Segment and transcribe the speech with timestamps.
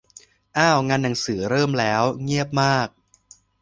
[0.57, 2.87] อ้าว งานหนังสือเริ่มแล้ว เงียบมาก